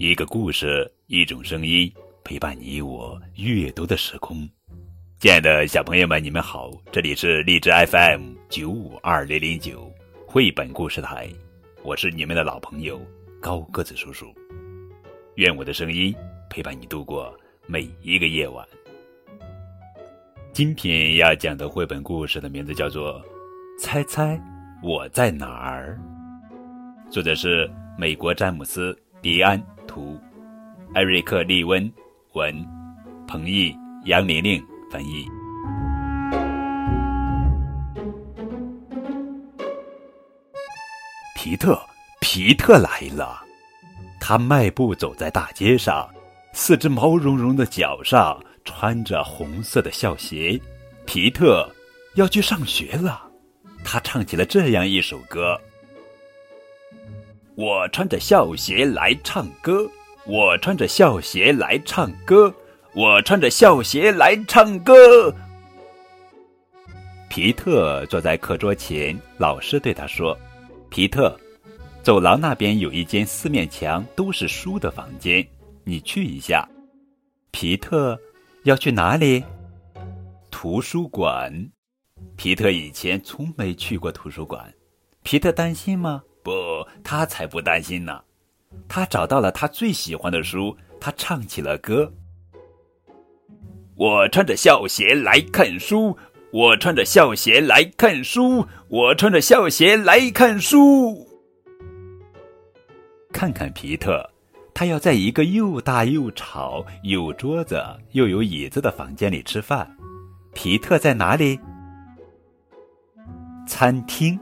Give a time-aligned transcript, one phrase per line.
[0.00, 4.48] 一个故事，一种声音，陪伴你我阅读的时空。
[5.18, 9.92] 亲爱的小朋友们，你们好，这里是荔枝 FM 九五二零零九
[10.24, 11.28] 绘本故事台，
[11.82, 13.00] 我是你们的老朋友
[13.40, 14.32] 高个子叔叔。
[15.34, 16.14] 愿我的声音
[16.48, 17.36] 陪伴你度过
[17.66, 18.64] 每一个夜晚。
[20.52, 23.20] 今天要讲的绘本故事的名字叫做
[23.80, 24.40] 《猜猜
[24.80, 25.98] 我在哪儿》，
[27.12, 27.68] 作者是
[27.98, 29.60] 美国詹姆斯·迪安。
[29.98, 30.16] 图，
[30.94, 31.92] 艾瑞克·利温
[32.34, 32.54] 文，
[33.26, 35.26] 彭毅、杨玲玲翻译。
[41.34, 41.80] 皮特，
[42.20, 43.42] 皮特来了，
[44.20, 46.08] 他迈步走在大街上，
[46.52, 50.60] 四只毛茸茸的脚上穿着红色的校鞋。
[51.06, 51.68] 皮特
[52.14, 53.28] 要去上学了，
[53.84, 55.60] 他唱起了这样一首歌。
[57.58, 59.84] 我穿着校鞋来唱歌，
[60.26, 62.54] 我穿着校鞋来唱歌，
[62.94, 65.34] 我穿着校鞋来唱歌。
[67.28, 70.38] 皮特坐在课桌前，老师对他说
[70.88, 71.36] ：“皮特，
[72.00, 75.44] 走廊那边有一间四面墙都是书的房间，
[75.82, 76.64] 你去一下。”
[77.50, 78.16] 皮特
[78.62, 79.42] 要去哪里？
[80.48, 81.52] 图书馆。
[82.36, 84.72] 皮特以前从没去过图书馆，
[85.24, 86.22] 皮特担心吗？
[87.10, 88.20] 他才不担心呢。
[88.86, 92.12] 他找到了他最喜欢的书，他唱起了歌。
[93.94, 96.18] 我穿着校鞋来看书，
[96.52, 101.26] 我穿着校鞋来看书，我穿着校鞋来看书。
[103.32, 104.28] 看看皮特，
[104.74, 109.90] 他要在一个又大又吵、有桌子又有椅子的房间里吃饭。
[110.52, 111.58] 皮特在哪里？
[113.66, 114.38] 餐厅。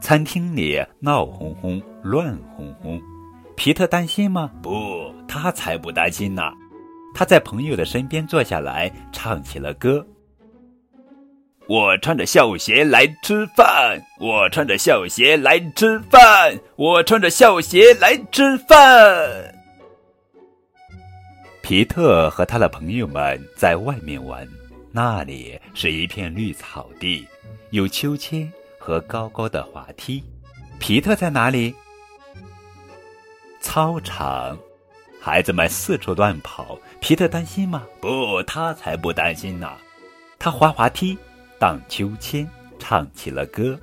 [0.00, 3.00] 餐厅里闹哄哄、乱哄哄，
[3.54, 4.50] 皮特担心吗？
[4.62, 6.42] 不，他才不担心呢。
[7.14, 10.04] 他在朋友的身边坐下来，唱起了歌。
[11.68, 19.54] 我穿着校鞋来吃饭，我穿着校鞋来吃饭，我穿着校鞋来吃饭。
[21.62, 24.48] 皮特和他的朋友们在外面玩，
[24.90, 27.24] 那里是一片绿草地，
[27.70, 28.50] 有秋千。
[28.80, 30.24] 和高高的滑梯，
[30.78, 31.74] 皮特在哪里？
[33.60, 34.58] 操场，
[35.20, 37.86] 孩子们四处乱跑，皮特担心吗？
[38.00, 39.70] 不，他才不担心呢。
[40.38, 41.16] 他滑滑梯，
[41.58, 42.48] 荡秋千，
[42.78, 43.78] 唱起了歌。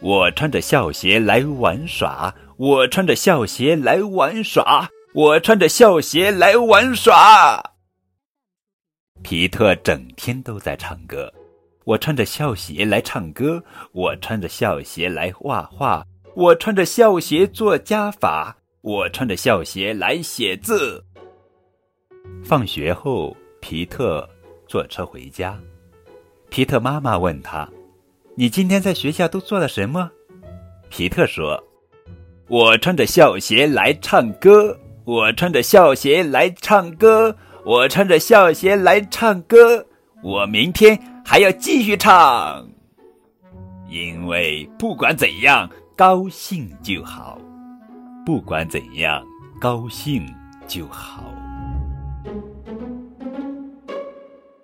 [0.00, 7.74] 我穿着校鞋来玩耍，我穿着校鞋来玩耍，我穿着校鞋来玩耍。
[9.22, 11.30] 皮特整天都在唱歌。
[11.84, 13.62] 我穿着校鞋来唱歌，
[13.92, 16.04] 我穿着校鞋来画画，
[16.34, 21.04] 我穿着校鞋做加法，我穿着校鞋来写字。
[22.44, 24.28] 放学后，皮特
[24.68, 25.58] 坐车回家。
[26.50, 27.68] 皮特妈妈问他
[28.36, 30.10] ：“你今天在学校都做了什么？”
[30.88, 31.62] 皮特说
[32.48, 39.84] ：“我穿着校鞋来唱歌，我穿着校鞋来唱歌，我穿着校鞋来唱歌。
[40.22, 42.66] 我明天。”还要继续唱，
[43.88, 47.38] 因为不管怎样，高兴就好。
[48.24, 49.24] 不管怎样，
[49.60, 50.26] 高兴
[50.66, 51.24] 就好。